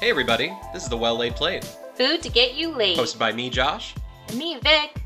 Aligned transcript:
Hey 0.00 0.10
everybody, 0.10 0.54
this 0.72 0.82
is 0.82 0.88
the 0.88 0.96
Well 0.96 1.16
Laid 1.16 1.36
Plate, 1.36 1.64
Food 1.94 2.22
to 2.22 2.28
get 2.28 2.54
you 2.54 2.70
late. 2.70 2.98
hosted 2.98 3.18
by 3.18 3.32
me, 3.32 3.48
Josh. 3.48 3.94
And 4.28 4.38
me, 4.38 4.58
Vic. 4.62 5.00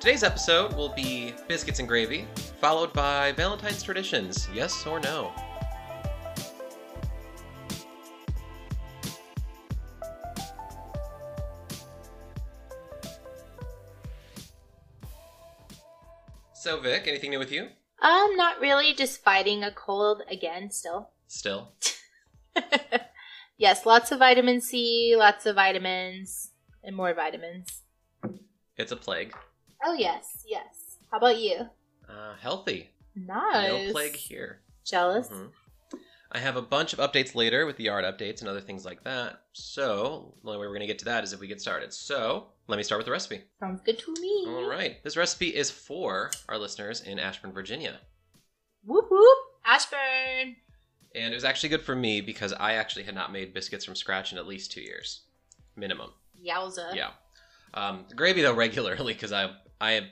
Today's 0.00 0.22
episode 0.22 0.74
will 0.76 0.90
be 0.90 1.32
biscuits 1.48 1.78
and 1.78 1.88
gravy, 1.88 2.26
followed 2.60 2.92
by 2.92 3.32
Valentine's 3.32 3.82
traditions, 3.82 4.46
yes 4.52 4.86
or 4.86 5.00
no. 5.00 5.32
So 16.52 16.80
Vic, 16.80 17.04
anything 17.06 17.30
new 17.30 17.38
with 17.38 17.52
you? 17.52 17.68
Um, 18.00 18.36
not 18.36 18.60
really. 18.60 18.94
Just 18.94 19.22
fighting 19.22 19.62
a 19.62 19.70
cold 19.70 20.22
again. 20.30 20.70
Still. 20.70 21.10
Still. 21.26 21.72
Yes, 23.64 23.86
lots 23.86 24.12
of 24.12 24.18
vitamin 24.18 24.60
C, 24.60 25.14
lots 25.16 25.46
of 25.46 25.56
vitamins, 25.56 26.50
and 26.82 26.94
more 26.94 27.14
vitamins. 27.14 27.80
It's 28.76 28.92
a 28.92 28.96
plague. 28.96 29.34
Oh 29.82 29.94
yes, 29.94 30.44
yes. 30.46 30.98
How 31.10 31.16
about 31.16 31.38
you? 31.38 31.56
Uh, 32.06 32.34
healthy. 32.38 32.90
Nice. 33.16 33.86
No 33.86 33.92
plague 33.92 34.16
here. 34.16 34.60
Jealous. 34.84 35.28
Mhm. 35.28 35.50
I 36.32 36.38
have 36.40 36.56
a 36.56 36.62
bunch 36.62 36.92
of 36.92 36.98
updates 36.98 37.34
later 37.34 37.64
with 37.64 37.76
the 37.78 37.88
art 37.88 38.04
updates 38.04 38.40
and 38.40 38.48
other 38.50 38.60
things 38.60 38.84
like 38.84 39.02
that. 39.04 39.40
So, 39.52 40.34
the 40.42 40.48
only 40.48 40.58
way 40.58 40.66
we're 40.66 40.74
going 40.76 40.80
to 40.80 40.92
get 40.94 40.98
to 40.98 41.04
that 41.06 41.22
is 41.24 41.32
if 41.32 41.38
we 41.40 41.46
get 41.46 41.60
started. 41.60 41.92
So, 41.94 42.48
let 42.66 42.76
me 42.76 42.82
start 42.82 42.98
with 42.98 43.06
the 43.06 43.12
recipe. 43.12 43.42
Sounds 43.60 43.80
good 43.86 43.98
to 44.00 44.12
me. 44.20 44.44
All 44.48 44.68
right. 44.68 45.02
This 45.04 45.16
recipe 45.16 45.54
is 45.54 45.70
for 45.70 46.32
our 46.48 46.58
listeners 46.58 47.00
in 47.02 47.18
Ashburn, 47.20 47.52
Virginia. 47.52 48.00
Whoop 48.84 49.06
whoop. 49.10 49.38
Ashburn. 49.64 50.56
And 51.14 51.32
it 51.32 51.36
was 51.36 51.44
actually 51.44 51.68
good 51.68 51.82
for 51.82 51.94
me 51.94 52.20
because 52.20 52.52
I 52.52 52.74
actually 52.74 53.04
had 53.04 53.14
not 53.14 53.32
made 53.32 53.54
biscuits 53.54 53.84
from 53.84 53.94
scratch 53.94 54.32
in 54.32 54.38
at 54.38 54.46
least 54.46 54.72
two 54.72 54.80
years, 54.80 55.22
minimum. 55.76 56.10
Yowza. 56.44 56.94
Yeah. 56.94 57.10
Um, 57.72 58.04
gravy 58.14 58.42
though 58.42 58.54
regularly 58.66 59.14
because 59.14 59.32
I 59.32 59.50
I 59.80 60.08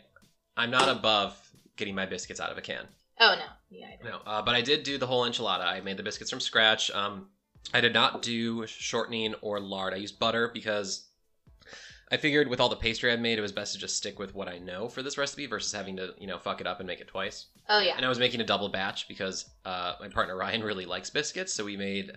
I'm 0.56 0.70
not 0.70 0.88
above 0.88 1.36
getting 1.76 1.94
my 1.94 2.06
biscuits 2.06 2.40
out 2.40 2.50
of 2.50 2.58
a 2.58 2.60
can. 2.60 2.86
Oh 3.20 3.34
no. 3.38 3.44
Yeah. 3.70 3.86
I 3.86 4.02
don't. 4.02 4.12
No, 4.12 4.30
uh, 4.30 4.42
but 4.42 4.54
I 4.54 4.60
did 4.60 4.82
do 4.82 4.98
the 4.98 5.06
whole 5.06 5.28
enchilada. 5.28 5.64
I 5.64 5.80
made 5.80 5.96
the 5.96 6.02
biscuits 6.02 6.30
from 6.30 6.40
scratch. 6.40 6.90
Um, 6.90 7.28
I 7.72 7.80
did 7.80 7.94
not 7.94 8.22
do 8.22 8.66
shortening 8.66 9.34
or 9.40 9.60
lard. 9.60 9.94
I 9.94 9.98
used 9.98 10.18
butter 10.18 10.50
because 10.52 11.08
I 12.12 12.18
figured 12.18 12.48
with 12.48 12.60
all 12.60 12.68
the 12.68 12.76
pastry 12.76 13.10
I'd 13.10 13.22
made, 13.22 13.38
it 13.38 13.42
was 13.42 13.52
best 13.52 13.72
to 13.72 13.78
just 13.80 13.96
stick 13.96 14.18
with 14.18 14.34
what 14.34 14.46
I 14.46 14.58
know 14.58 14.86
for 14.86 15.02
this 15.02 15.16
recipe 15.16 15.46
versus 15.46 15.72
having 15.72 15.96
to, 15.96 16.10
you 16.18 16.26
know, 16.26 16.38
fuck 16.38 16.60
it 16.60 16.66
up 16.66 16.78
and 16.78 16.86
make 16.86 17.00
it 17.00 17.08
twice. 17.08 17.46
Oh 17.70 17.80
yeah. 17.80 17.96
And 17.96 18.04
I 18.04 18.08
was 18.10 18.18
making 18.18 18.42
a 18.42 18.44
double 18.44 18.68
batch 18.68 19.08
because 19.08 19.48
uh, 19.64 19.94
my 19.98 20.08
partner 20.08 20.36
Ryan 20.36 20.62
really 20.62 20.84
likes 20.84 21.08
biscuits, 21.08 21.54
so 21.54 21.64
we 21.64 21.76
made 21.76 22.12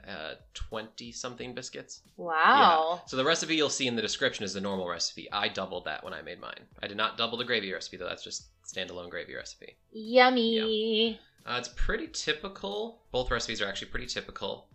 twenty 0.53 1.13
something 1.13 1.55
biscuits. 1.55 2.01
Wow. 2.17 3.01
So 3.07 3.15
the 3.15 3.23
recipe 3.23 3.55
you'll 3.55 3.69
see 3.69 3.87
in 3.87 3.95
the 3.95 4.01
description 4.01 4.43
is 4.43 4.53
the 4.53 4.59
normal 4.59 4.89
recipe. 4.89 5.31
I 5.31 5.47
doubled 5.47 5.85
that 5.85 6.03
when 6.03 6.13
I 6.13 6.21
made 6.21 6.41
mine. 6.41 6.65
I 6.83 6.87
did 6.87 6.97
not 6.97 7.17
double 7.17 7.37
the 7.37 7.45
gravy 7.45 7.71
recipe 7.71 7.95
though. 7.95 8.09
That's 8.09 8.23
just 8.23 8.47
standalone 8.65 9.09
gravy 9.09 9.33
recipe. 9.33 9.77
Yummy. 9.93 11.19
Uh, 11.45 11.55
it's 11.57 11.69
pretty 11.75 12.09
typical. 12.11 13.03
Both 13.11 13.31
recipes 13.31 13.61
are 13.61 13.67
actually 13.67 13.91
pretty 13.91 14.07
typical. 14.07 14.67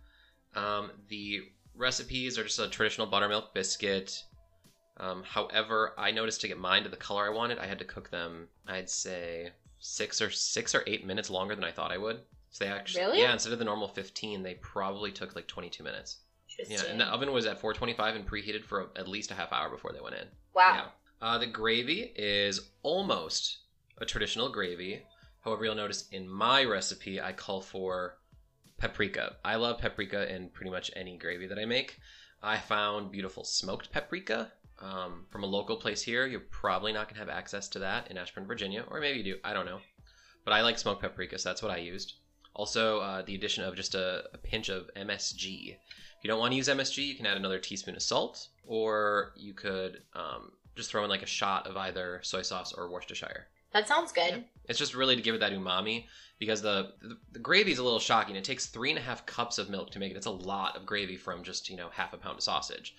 Um, 0.55 0.89
the 1.09 1.41
recipes 1.75 2.39
are 2.39 2.43
just 2.43 2.59
a 2.59 2.67
traditional 2.69 3.05
buttermilk 3.07 3.53
biscuit. 3.53 4.23
Um, 4.97 5.23
however, 5.23 5.93
I 5.97 6.11
noticed 6.11 6.41
to 6.41 6.47
get 6.47 6.59
mine 6.59 6.83
to 6.83 6.89
the 6.89 6.97
color 6.97 7.25
I 7.25 7.29
wanted, 7.29 7.57
I 7.59 7.65
had 7.65 7.79
to 7.79 7.85
cook 7.85 8.09
them. 8.11 8.47
I'd 8.67 8.89
say 8.89 9.51
six 9.79 10.21
or 10.21 10.29
six 10.29 10.75
or 10.75 10.83
eight 10.85 11.05
minutes 11.05 11.29
longer 11.29 11.55
than 11.55 11.63
I 11.63 11.71
thought 11.71 11.91
I 11.91 11.97
would. 11.97 12.19
So 12.51 12.65
they 12.65 12.69
actually, 12.71 13.03
Really? 13.05 13.19
yeah, 13.21 13.31
instead 13.33 13.53
of 13.53 13.59
the 13.59 13.65
normal 13.65 13.87
fifteen, 13.87 14.43
they 14.43 14.55
probably 14.55 15.11
took 15.11 15.35
like 15.35 15.47
twenty-two 15.47 15.83
minutes. 15.83 16.17
Yeah, 16.67 16.81
and 16.89 16.99
the 16.99 17.05
oven 17.05 17.31
was 17.31 17.45
at 17.47 17.59
425 17.61 18.15
and 18.15 18.27
preheated 18.29 18.63
for 18.65 18.89
at 18.95 19.07
least 19.07 19.31
a 19.31 19.33
half 19.33 19.51
hour 19.53 19.69
before 19.69 19.93
they 19.93 20.01
went 20.01 20.15
in. 20.15 20.27
wow. 20.53 20.73
Yeah. 20.75 20.85
Uh, 21.27 21.37
the 21.37 21.47
gravy 21.47 22.11
is 22.15 22.69
almost 22.83 23.59
a 23.99 24.05
traditional 24.05 24.49
gravy. 24.49 25.01
However, 25.45 25.65
you'll 25.65 25.75
notice 25.75 26.07
in 26.11 26.27
my 26.29 26.63
recipe, 26.65 27.19
I 27.21 27.31
call 27.31 27.61
for 27.61 28.17
paprika. 28.77 29.37
I 29.45 29.55
love 29.55 29.79
paprika 29.79 30.31
in 30.33 30.49
pretty 30.49 30.69
much 30.71 30.91
any 30.95 31.17
gravy 31.17 31.47
that 31.47 31.57
I 31.57 31.65
make. 31.65 31.99
I 32.43 32.57
found 32.57 33.11
beautiful 33.11 33.43
smoked 33.43 33.91
paprika 33.91 34.51
um, 34.81 35.25
from 35.29 35.43
a 35.43 35.47
local 35.47 35.77
place 35.77 36.01
here. 36.01 36.25
You're 36.25 36.39
probably 36.39 36.93
not 36.93 37.07
going 37.07 37.15
to 37.15 37.19
have 37.19 37.29
access 37.29 37.67
to 37.69 37.79
that 37.79 38.09
in 38.09 38.17
Ashburn, 38.17 38.45
Virginia, 38.45 38.83
or 38.89 38.99
maybe 38.99 39.19
you 39.19 39.23
do. 39.23 39.35
I 39.43 39.53
don't 39.53 39.65
know. 39.65 39.79
But 40.43 40.53
I 40.53 40.61
like 40.61 40.79
smoked 40.79 41.01
paprika, 41.01 41.37
so 41.37 41.49
that's 41.49 41.61
what 41.61 41.71
I 41.71 41.77
used. 41.77 42.13
Also, 42.53 42.99
uh, 42.99 43.21
the 43.21 43.35
addition 43.35 43.63
of 43.63 43.75
just 43.75 43.95
a, 43.95 44.25
a 44.33 44.37
pinch 44.37 44.69
of 44.69 44.89
MSG. 44.95 45.69
If 45.69 46.23
you 46.23 46.27
don't 46.27 46.39
want 46.39 46.51
to 46.51 46.57
use 46.57 46.67
MSG, 46.67 47.05
you 47.05 47.15
can 47.15 47.25
add 47.25 47.37
another 47.37 47.59
teaspoon 47.59 47.95
of 47.95 48.01
salt, 48.01 48.47
or 48.65 49.33
you 49.37 49.53
could 49.53 50.01
um, 50.13 50.51
just 50.75 50.91
throw 50.91 51.03
in 51.03 51.09
like 51.09 51.23
a 51.23 51.27
shot 51.27 51.67
of 51.67 51.77
either 51.77 52.19
soy 52.23 52.41
sauce 52.41 52.73
or 52.73 52.89
Worcestershire. 52.89 53.47
That 53.73 53.87
sounds 53.87 54.11
good. 54.11 54.29
Yeah. 54.29 54.39
It's 54.67 54.79
just 54.79 54.95
really 54.95 55.15
to 55.15 55.21
give 55.21 55.33
it 55.33 55.39
that 55.39 55.53
umami 55.53 56.05
because 56.39 56.61
the, 56.61 56.93
the 57.01 57.17
the 57.31 57.39
gravy 57.39 57.71
is 57.71 57.79
a 57.79 57.83
little 57.83 57.99
shocking. 57.99 58.35
It 58.35 58.43
takes 58.43 58.65
three 58.65 58.89
and 58.89 58.99
a 58.99 59.01
half 59.01 59.25
cups 59.25 59.57
of 59.57 59.69
milk 59.69 59.91
to 59.91 59.99
make 59.99 60.11
it. 60.11 60.17
It's 60.17 60.25
a 60.25 60.31
lot 60.31 60.75
of 60.75 60.85
gravy 60.85 61.15
from 61.15 61.43
just 61.43 61.69
you 61.69 61.77
know 61.77 61.89
half 61.91 62.13
a 62.13 62.17
pound 62.17 62.37
of 62.37 62.43
sausage, 62.43 62.95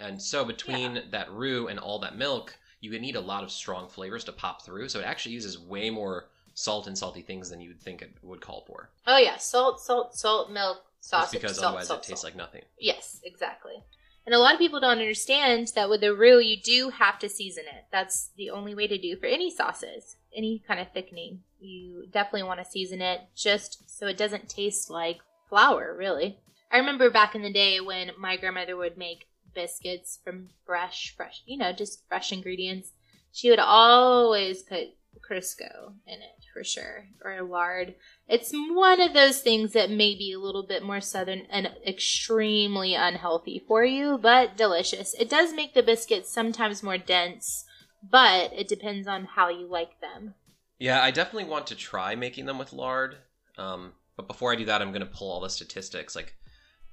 and 0.00 0.20
so 0.20 0.44
between 0.44 1.02
that 1.10 1.30
roux 1.30 1.68
and 1.68 1.78
all 1.78 1.98
that 2.00 2.16
milk, 2.16 2.56
you 2.80 2.90
would 2.90 3.00
need 3.02 3.16
a 3.16 3.20
lot 3.20 3.44
of 3.44 3.50
strong 3.50 3.88
flavors 3.88 4.24
to 4.24 4.32
pop 4.32 4.62
through. 4.62 4.88
So 4.88 5.00
it 5.00 5.06
actually 5.06 5.34
uses 5.34 5.58
way 5.58 5.90
more 5.90 6.28
salt 6.54 6.86
and 6.86 6.96
salty 6.96 7.22
things 7.22 7.50
than 7.50 7.60
you'd 7.60 7.80
think 7.80 8.02
it 8.02 8.10
would 8.22 8.40
call 8.40 8.64
for. 8.66 8.90
Oh 9.06 9.18
yeah, 9.18 9.36
salt, 9.36 9.80
salt, 9.80 10.14
salt, 10.14 10.50
milk, 10.50 10.84
Just 10.98 11.10
sausage, 11.10 11.40
because 11.40 11.56
salt, 11.56 11.66
otherwise 11.68 11.86
salt, 11.88 12.04
it 12.04 12.08
tastes 12.08 12.22
salt. 12.22 12.32
like 12.32 12.36
nothing. 12.36 12.62
Yes, 12.78 13.20
exactly. 13.24 13.82
And 14.26 14.34
a 14.34 14.38
lot 14.38 14.52
of 14.52 14.60
people 14.60 14.80
don't 14.80 14.98
understand 14.98 15.72
that 15.74 15.88
with 15.88 16.02
the 16.02 16.14
roux, 16.14 16.38
you 16.40 16.60
do 16.60 16.90
have 16.90 17.18
to 17.20 17.28
season 17.28 17.64
it. 17.64 17.86
That's 17.90 18.30
the 18.36 18.50
only 18.50 18.74
way 18.74 18.86
to 18.86 18.98
do 18.98 19.16
for 19.16 19.26
any 19.26 19.50
sauces, 19.50 20.16
any 20.36 20.62
kind 20.66 20.78
of 20.78 20.92
thickening. 20.92 21.40
You 21.58 22.06
definitely 22.12 22.44
want 22.44 22.62
to 22.62 22.70
season 22.70 23.00
it 23.00 23.22
just 23.34 23.98
so 23.98 24.06
it 24.06 24.16
doesn't 24.18 24.48
taste 24.48 24.90
like 24.90 25.20
flour, 25.48 25.94
really. 25.96 26.38
I 26.70 26.78
remember 26.78 27.10
back 27.10 27.34
in 27.34 27.42
the 27.42 27.52
day 27.52 27.80
when 27.80 28.12
my 28.18 28.36
grandmother 28.36 28.76
would 28.76 28.96
make 28.96 29.26
biscuits 29.54 30.18
from 30.24 30.48
fresh, 30.64 31.14
fresh, 31.16 31.42
you 31.46 31.56
know, 31.56 31.72
just 31.72 32.06
fresh 32.08 32.32
ingredients. 32.32 32.92
She 33.32 33.50
would 33.50 33.58
always 33.58 34.62
put 34.62 34.88
Crisco 35.20 35.94
in 36.06 36.14
it 36.14 36.44
for 36.52 36.64
sure, 36.64 37.06
or 37.24 37.42
lard. 37.42 37.94
It's 38.28 38.52
one 38.52 39.00
of 39.00 39.14
those 39.14 39.40
things 39.40 39.72
that 39.72 39.90
may 39.90 40.14
be 40.14 40.32
a 40.32 40.38
little 40.38 40.64
bit 40.64 40.82
more 40.82 41.00
southern 41.00 41.42
and 41.50 41.70
extremely 41.86 42.94
unhealthy 42.94 43.62
for 43.66 43.84
you, 43.84 44.18
but 44.18 44.56
delicious. 44.56 45.14
It 45.14 45.28
does 45.28 45.52
make 45.52 45.74
the 45.74 45.82
biscuits 45.82 46.30
sometimes 46.30 46.82
more 46.82 46.98
dense, 46.98 47.64
but 48.02 48.52
it 48.52 48.68
depends 48.68 49.06
on 49.06 49.24
how 49.24 49.48
you 49.48 49.66
like 49.66 50.00
them. 50.00 50.34
Yeah, 50.78 51.02
I 51.02 51.10
definitely 51.10 51.48
want 51.48 51.66
to 51.68 51.76
try 51.76 52.14
making 52.14 52.46
them 52.46 52.58
with 52.58 52.72
lard. 52.72 53.16
Um, 53.58 53.92
but 54.16 54.26
before 54.26 54.52
I 54.52 54.56
do 54.56 54.64
that, 54.64 54.82
I'm 54.82 54.90
going 54.90 55.00
to 55.00 55.06
pull 55.06 55.30
all 55.30 55.40
the 55.40 55.50
statistics. 55.50 56.16
Like 56.16 56.34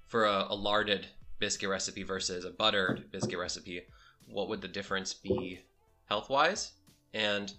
for 0.05 0.25
a, 0.25 0.47
a 0.49 0.55
larded 0.55 1.07
biscuit 1.39 1.69
recipe 1.69 2.03
versus 2.03 2.45
a 2.45 2.49
buttered 2.51 3.11
biscuit 3.11 3.39
recipe, 3.39 3.81
what 4.27 4.49
would 4.49 4.61
the 4.61 4.67
difference 4.67 5.13
be 5.13 5.59
health 6.05 6.29
wise? 6.29 6.73
And 7.13 7.53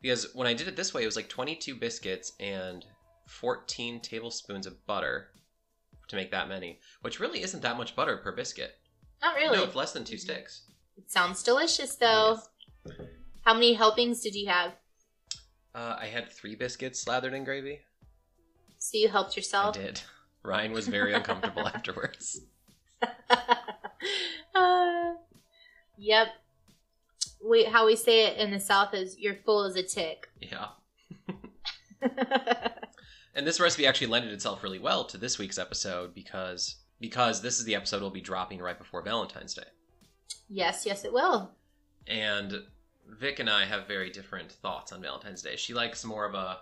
because 0.00 0.34
when 0.34 0.46
I 0.46 0.54
did 0.54 0.68
it 0.68 0.76
this 0.76 0.94
way, 0.94 1.02
it 1.02 1.06
was 1.06 1.16
like 1.16 1.28
22 1.28 1.74
biscuits 1.74 2.32
and 2.40 2.84
14 3.26 4.00
tablespoons 4.00 4.66
of 4.66 4.86
butter 4.86 5.28
to 6.08 6.16
make 6.16 6.30
that 6.30 6.48
many, 6.48 6.80
which 7.02 7.20
really 7.20 7.42
isn't 7.42 7.62
that 7.62 7.76
much 7.76 7.94
butter 7.94 8.16
per 8.18 8.32
biscuit. 8.32 8.76
Not 9.20 9.34
really. 9.34 9.56
No, 9.56 9.64
it's 9.64 9.74
less 9.74 9.92
than 9.92 10.04
two 10.04 10.18
sticks. 10.18 10.62
It 10.96 11.10
sounds 11.10 11.42
delicious 11.42 11.96
though. 11.96 12.38
How 13.42 13.54
many 13.54 13.74
helpings 13.74 14.20
did 14.20 14.34
you 14.34 14.48
have? 14.48 14.72
Uh, 15.74 15.96
I 16.00 16.06
had 16.06 16.30
three 16.30 16.54
biscuits 16.54 17.00
slathered 17.00 17.34
in 17.34 17.44
gravy. 17.44 17.80
So 18.78 18.96
you 18.96 19.08
helped 19.08 19.36
yourself? 19.36 19.76
I 19.76 19.80
did. 19.80 20.00
Ryan 20.42 20.72
was 20.72 20.88
very 20.88 21.12
uncomfortable 21.12 21.66
afterwards. 21.74 22.40
uh, 24.54 25.14
yep. 25.96 26.28
We, 27.48 27.64
how 27.64 27.86
we 27.86 27.96
say 27.96 28.26
it 28.26 28.38
in 28.38 28.50
the 28.50 28.60
South 28.60 28.94
is 28.94 29.18
you're 29.18 29.36
full 29.44 29.64
as 29.64 29.76
a 29.76 29.82
tick. 29.82 30.28
Yeah. 30.40 30.68
And 33.34 33.46
this 33.46 33.60
recipe 33.60 33.86
actually 33.86 34.08
lended 34.08 34.32
itself 34.32 34.62
really 34.64 34.78
well 34.80 35.04
to 35.04 35.16
this 35.18 35.38
week's 35.38 35.58
episode 35.58 36.12
because 36.14 36.76
because 37.00 37.40
this 37.40 37.58
is 37.60 37.64
the 37.64 37.76
episode 37.76 38.00
we'll 38.00 38.10
be 38.10 38.20
dropping 38.20 38.58
right 38.60 38.76
before 38.78 39.02
Valentine's 39.02 39.54
Day. 39.54 39.62
yes, 40.48 40.84
yes, 40.84 41.04
it 41.04 41.12
will. 41.12 41.52
And 42.08 42.62
Vic 43.08 43.38
and 43.38 43.48
I 43.48 43.64
have 43.64 43.86
very 43.86 44.10
different 44.10 44.50
thoughts 44.50 44.90
on 44.92 45.00
Valentine's 45.00 45.42
Day. 45.42 45.54
She 45.54 45.72
likes 45.74 46.04
more 46.04 46.24
of 46.24 46.34
a 46.34 46.58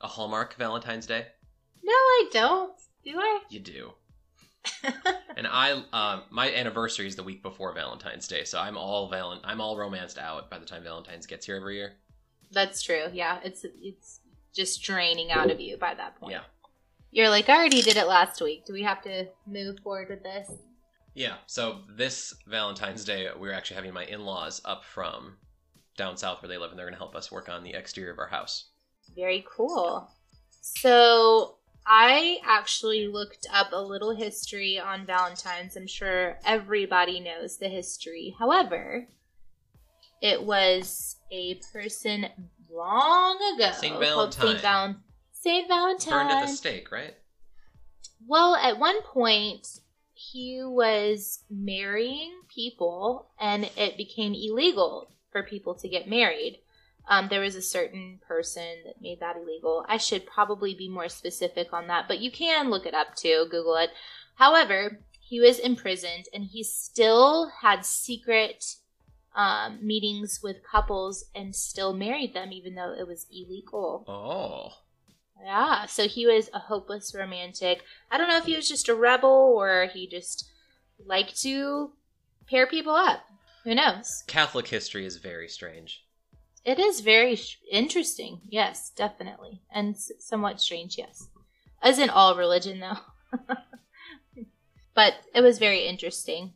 a 0.00 0.08
Hallmark 0.08 0.54
Valentine's 0.56 1.06
Day. 1.06 1.26
No, 1.84 1.92
I 1.92 2.28
don't. 2.32 2.72
Do 3.04 3.12
I? 3.20 3.40
You 3.48 3.60
do. 3.60 3.92
And 5.38 5.46
I 5.46 5.70
um 5.92 6.22
my 6.30 6.52
anniversary 6.52 7.06
is 7.06 7.14
the 7.14 7.22
week 7.22 7.44
before 7.44 7.72
Valentine's 7.72 8.26
Day, 8.26 8.42
so 8.42 8.58
I'm 8.58 8.76
all 8.76 9.08
valen- 9.08 9.40
I'm 9.44 9.60
all 9.60 9.78
romanced 9.78 10.18
out 10.18 10.50
by 10.50 10.58
the 10.58 10.66
time 10.66 10.82
Valentine's 10.82 11.26
gets 11.26 11.46
here 11.46 11.54
every 11.54 11.76
year. 11.76 11.92
That's 12.50 12.82
true. 12.82 13.04
Yeah, 13.12 13.38
it's 13.44 13.64
it's 13.80 14.18
just 14.52 14.82
draining 14.82 15.30
out 15.30 15.52
of 15.52 15.60
you 15.60 15.76
by 15.76 15.94
that 15.94 16.18
point. 16.18 16.32
Yeah. 16.32 16.40
You're 17.12 17.28
like, 17.28 17.48
I 17.48 17.54
already 17.54 17.82
did 17.82 17.96
it 17.96 18.08
last 18.08 18.40
week. 18.42 18.64
Do 18.66 18.72
we 18.72 18.82
have 18.82 19.00
to 19.02 19.28
move 19.46 19.78
forward 19.78 20.08
with 20.10 20.24
this? 20.24 20.50
Yeah. 21.14 21.36
So 21.46 21.82
this 21.96 22.34
Valentine's 22.48 23.04
Day, 23.04 23.28
we're 23.38 23.52
actually 23.52 23.76
having 23.76 23.94
my 23.94 24.06
in-laws 24.06 24.60
up 24.64 24.84
from 24.84 25.36
down 25.96 26.16
south 26.16 26.42
where 26.42 26.48
they 26.48 26.58
live, 26.58 26.70
and 26.70 26.78
they're 26.78 26.86
going 26.86 26.94
to 26.94 26.98
help 26.98 27.14
us 27.14 27.30
work 27.30 27.48
on 27.48 27.62
the 27.62 27.74
exterior 27.74 28.10
of 28.10 28.18
our 28.18 28.26
house. 28.26 28.70
Very 29.14 29.46
cool. 29.48 30.10
So 30.60 31.57
I 31.90 32.38
actually 32.44 33.08
looked 33.08 33.46
up 33.50 33.68
a 33.72 33.82
little 33.82 34.14
history 34.14 34.78
on 34.78 35.06
Valentine's. 35.06 35.74
I'm 35.74 35.86
sure 35.86 36.38
everybody 36.44 37.18
knows 37.18 37.56
the 37.56 37.68
history. 37.68 38.36
However, 38.38 39.08
it 40.20 40.42
was 40.42 41.16
a 41.32 41.58
person 41.72 42.26
long 42.70 43.38
ago 43.54 43.72
Saint 43.72 43.94
called 43.94 44.34
Saint, 44.34 44.60
Valentine. 44.60 44.60
Val- 44.60 44.96
Saint 45.32 45.68
Valentine. 45.68 46.12
Burned 46.12 46.30
at 46.30 46.46
the 46.46 46.52
stake, 46.52 46.92
right? 46.92 47.14
Well, 48.26 48.54
at 48.56 48.78
one 48.78 49.00
point, 49.02 49.80
he 50.12 50.60
was 50.62 51.44
marrying 51.48 52.34
people, 52.54 53.30
and 53.40 53.70
it 53.76 53.96
became 53.96 54.34
illegal 54.34 55.10
for 55.30 55.42
people 55.42 55.74
to 55.76 55.88
get 55.88 56.08
married. 56.08 56.60
Um, 57.08 57.28
there 57.28 57.40
was 57.40 57.54
a 57.54 57.62
certain 57.62 58.20
person 58.28 58.68
that 58.84 59.00
made 59.00 59.20
that 59.20 59.36
illegal. 59.36 59.84
I 59.88 59.96
should 59.96 60.26
probably 60.26 60.74
be 60.74 60.88
more 60.88 61.08
specific 61.08 61.72
on 61.72 61.86
that, 61.86 62.06
but 62.06 62.20
you 62.20 62.30
can 62.30 62.68
look 62.68 62.84
it 62.84 62.94
up 62.94 63.14
too, 63.16 63.46
Google 63.50 63.76
it. 63.76 63.90
However, 64.34 65.00
he 65.18 65.40
was 65.40 65.58
imprisoned, 65.58 66.26
and 66.32 66.44
he 66.44 66.62
still 66.62 67.50
had 67.62 67.84
secret 67.84 68.76
um, 69.34 69.78
meetings 69.82 70.40
with 70.42 70.56
couples 70.70 71.24
and 71.34 71.54
still 71.54 71.94
married 71.94 72.34
them, 72.34 72.52
even 72.52 72.74
though 72.74 72.92
it 72.92 73.06
was 73.06 73.26
illegal. 73.30 74.04
Oh. 74.06 74.76
Yeah, 75.42 75.86
so 75.86 76.08
he 76.08 76.26
was 76.26 76.50
a 76.52 76.58
hopeless 76.58 77.14
romantic. 77.14 77.82
I 78.10 78.18
don't 78.18 78.28
know 78.28 78.38
if 78.38 78.44
he 78.44 78.56
was 78.56 78.68
just 78.68 78.88
a 78.88 78.94
rebel 78.94 79.54
or 79.56 79.88
he 79.92 80.08
just 80.08 80.50
liked 81.04 81.40
to 81.42 81.92
pair 82.48 82.66
people 82.66 82.94
up. 82.94 83.20
Who 83.64 83.74
knows? 83.74 84.24
Catholic 84.26 84.66
history 84.66 85.06
is 85.06 85.16
very 85.16 85.48
strange. 85.48 86.04
It 86.68 86.78
is 86.78 87.00
very 87.00 87.34
sh- 87.34 87.56
interesting. 87.72 88.42
Yes, 88.46 88.90
definitely. 88.90 89.62
And 89.72 89.94
s- 89.94 90.12
somewhat 90.18 90.60
strange, 90.60 90.98
yes. 90.98 91.26
As 91.82 91.98
in 91.98 92.10
all 92.10 92.36
religion, 92.36 92.78
though. 92.78 92.98
but 94.94 95.14
it 95.34 95.40
was 95.40 95.58
very 95.58 95.86
interesting. 95.86 96.52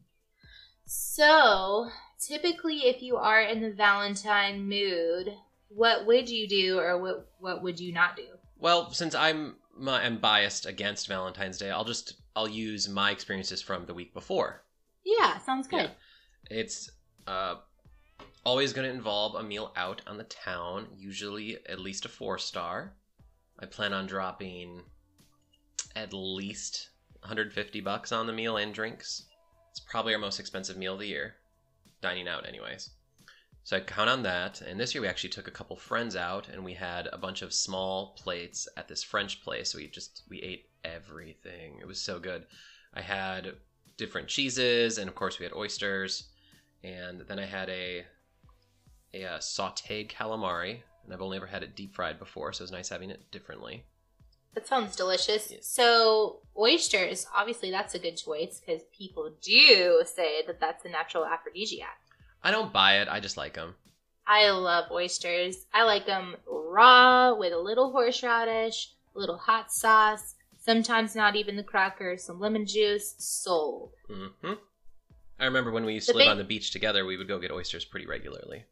So, 0.85 1.89
typically, 2.21 2.81
if 2.81 3.01
you 3.01 3.17
are 3.17 3.41
in 3.41 3.63
the 3.63 3.71
Valentine 3.73 4.69
mood, 4.69 5.33
what 5.69 6.05
would 6.05 6.29
you 6.29 6.47
do 6.47 6.79
or 6.79 7.01
what, 7.01 7.31
what 7.39 7.63
would 7.63 7.81
you 7.81 7.95
not 7.95 8.15
do? 8.15 8.27
Well, 8.59 8.93
since 8.93 9.15
I'm 9.15 9.57
my, 9.75 10.05
I'm 10.05 10.19
biased 10.19 10.67
against 10.67 11.09
Valentine's 11.09 11.57
Day, 11.57 11.71
I'll 11.71 11.87
just 11.87 12.17
I'll 12.37 12.47
use 12.49 12.87
my 12.87 13.13
experiences 13.13 13.63
from 13.63 13.87
the 13.87 13.95
week 13.95 14.13
before. 14.13 14.63
Yeah, 15.07 15.39
sounds 15.39 15.69
good. 15.69 15.91
Yeah. 16.51 16.59
It's 16.59 16.91
uh, 17.27 17.55
always 18.45 18.73
going 18.73 18.89
to 18.89 18.95
involve 18.95 19.35
a 19.35 19.43
meal 19.43 19.73
out 19.77 20.03
on 20.07 20.19
the 20.19 20.25
town, 20.25 20.89
usually 20.97 21.59
at 21.69 21.81
least 21.81 22.05
a 22.05 22.09
four 22.09 22.39
star. 22.39 22.93
I 23.59 23.67
plan 23.67 23.93
on 23.93 24.07
dropping 24.07 24.83
at 25.95 26.13
least 26.13 26.91
150 27.21 27.81
bucks 27.81 28.13
on 28.13 28.27
the 28.27 28.33
meal 28.33 28.57
and 28.57 28.75
drinks. 28.75 29.25
It's 29.71 29.81
probably 29.81 30.15
our 30.15 30.21
most 30.21 30.41
expensive 30.41 30.77
meal 30.77 30.95
of 30.95 31.01
the 31.01 31.07
year, 31.07 31.37
dining 32.01 32.29
out, 32.29 32.47
anyways. 32.47 32.91
So 33.65 33.77
I 33.77 33.81
count 33.81 34.11
on 34.11 34.23
that. 34.25 34.61
And 34.61 34.79
this 34.79 34.95
year 34.95 35.03
we 35.03 35.09
actually 35.09 35.31
took 35.31 35.47
a 35.47 35.53
couple 35.53 35.77
friends 35.77 36.17
out, 36.17 36.49
and 36.49 36.65
we 36.65 36.75
had 36.75 37.09
a 37.13 37.19
bunch 37.19 37.43
of 37.43 37.55
small 37.55 38.15
plates 38.19 38.67
at 38.77 38.89
this 38.89 39.05
French 39.05 39.43
place. 39.43 39.75
We 39.75 39.87
just 39.87 40.23
we 40.29 40.43
ate 40.43 40.69
everything. 40.85 41.79
It 41.81 41.87
was 41.87 42.01
so 42.01 42.19
good. 42.19 42.47
I 42.93 43.03
had 43.03 43.55
different 43.97 44.29
cheeses, 44.29 44.99
and 44.99 45.09
of 45.09 45.15
course 45.15 45.39
we 45.39 45.45
had 45.45 45.55
oysters, 45.55 46.25
and 46.83 47.21
then 47.21 47.39
I 47.39 47.47
had 47.47 47.69
a 47.71 48.05
a 49.15 49.25
uh, 49.25 49.39
sautéed 49.39 50.11
calamari, 50.11 50.81
and 51.05 51.13
I've 51.13 51.23
only 51.23 51.37
ever 51.37 51.47
had 51.47 51.63
it 51.63 51.77
deep 51.77 51.95
fried 51.95 52.19
before, 52.19 52.53
so 52.53 52.63
it 52.63 52.65
was 52.65 52.73
nice 52.73 52.89
having 52.89 53.11
it 53.11 53.31
differently. 53.31 53.85
That 54.55 54.67
sounds 54.67 54.95
delicious. 54.97 55.51
Yes. 55.51 55.67
So, 55.67 56.41
oysters, 56.59 57.27
obviously, 57.35 57.71
that's 57.71 57.95
a 57.95 57.99
good 57.99 58.17
choice 58.17 58.61
because 58.61 58.83
people 58.97 59.33
do 59.43 60.03
say 60.05 60.43
that 60.47 60.61
that's 60.61 60.85
a 60.85 60.89
natural 60.91 61.25
aphrodisiac. 61.25 61.99
I 62.43 62.51
don't 62.51 62.73
buy 62.73 62.99
it. 62.99 63.09
I 63.11 63.19
just 63.21 63.37
like 63.37 63.55
them. 63.55 63.75
I 64.27 64.51
love 64.51 64.91
oysters. 64.91 65.57
I 65.73 65.85
like 65.85 66.07
them 66.07 66.37
raw 66.47 67.35
with 67.35 67.53
a 67.53 67.59
little 67.59 67.93
horseradish, 67.93 68.91
a 69.17 69.19
little 69.19 69.39
hot 69.39 69.73
sauce, 69.73 70.35
sometimes 70.61 71.17
not 71.17 71.35
even 71.35 71.57
the 71.57 71.63
crackers, 71.63 72.23
some 72.25 72.39
lemon 72.39 72.67
juice. 72.67 73.15
Sold. 73.19 73.93
hmm 74.09 74.53
I 75.41 75.47
remember 75.47 75.73
when 75.73 75.85
we 75.85 75.95
used 75.95 76.09
The 76.09 76.13
to 76.13 76.19
live 76.19 76.25
big- 76.27 76.31
on 76.31 76.39
the 76.39 76.45
beach 76.45 76.71
together, 76.71 77.05
we 77.05 77.17
would 77.17 77.27
go 77.27 77.39
get 77.41 77.51
oysters 77.51 77.85
pretty 77.85 78.07
regularly. 78.07 78.65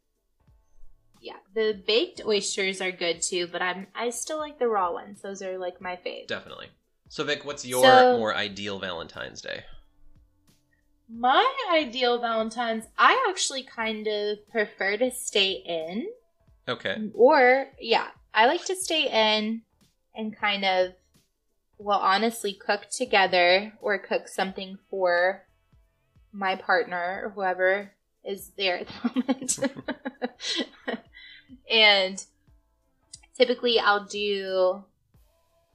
Yeah, 1.23 1.37
the 1.53 1.79
baked 1.85 2.21
oysters 2.25 2.81
are 2.81 2.91
good 2.91 3.21
too, 3.21 3.47
but 3.51 3.61
I'm 3.61 3.85
I 3.95 4.09
still 4.09 4.39
like 4.39 4.57
the 4.57 4.67
raw 4.67 4.91
ones. 4.91 5.21
Those 5.21 5.41
are 5.43 5.57
like 5.59 5.79
my 5.79 5.95
fave. 6.03 6.27
Definitely. 6.27 6.67
So 7.09 7.23
Vic, 7.23 7.45
what's 7.45 7.63
your 7.65 7.83
So- 7.83 8.17
more 8.17 8.35
ideal 8.35 8.79
Valentine's 8.79 9.41
Day? 9.41 9.63
My 11.13 11.45
ideal 11.71 12.19
Valentine's, 12.19 12.85
I 12.97 13.25
actually 13.29 13.63
kind 13.63 14.07
of 14.07 14.47
prefer 14.49 14.95
to 14.97 15.11
stay 15.11 15.51
in. 15.51 16.07
Okay. 16.69 17.09
Or, 17.13 17.67
yeah, 17.81 18.07
I 18.33 18.45
like 18.47 18.63
to 18.65 18.75
stay 18.77 19.09
in 19.09 19.61
and 20.15 20.33
kind 20.35 20.63
of, 20.63 20.93
well, 21.77 21.99
honestly, 21.99 22.53
cook 22.53 22.89
together 22.89 23.73
or 23.81 23.97
cook 23.99 24.29
something 24.29 24.77
for 24.89 25.43
my 26.31 26.55
partner 26.55 27.23
or 27.25 27.29
whoever 27.31 27.91
is 28.23 28.51
there 28.57 28.79
at 28.79 28.87
the 28.87 29.59
moment. 30.87 30.99
and 31.71 32.23
typically, 33.35 33.79
I'll 33.79 34.05
do 34.05 34.83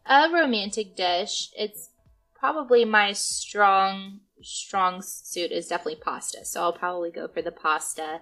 a 0.05 0.29
romantic 0.33 0.95
dish. 0.95 1.51
It's 1.57 1.91
probably 2.35 2.85
my 2.85 3.13
strong, 3.13 4.21
strong 4.43 5.03
suit 5.03 5.51
is 5.51 5.69
definitely 5.69 6.01
pasta. 6.03 6.45
So 6.45 6.63
I'll 6.63 6.73
probably 6.73 7.11
go 7.11 7.27
for 7.27 7.43
the 7.43 7.53
pasta 7.53 8.21